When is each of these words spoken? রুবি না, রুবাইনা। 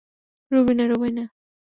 রুবি 0.51 0.73
না, 0.75 0.83
রুবাইনা। 0.87 1.23